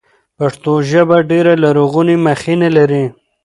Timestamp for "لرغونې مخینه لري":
1.63-3.05